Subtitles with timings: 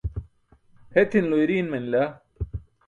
[0.91, 2.03] Pʰetinulo iriin manila.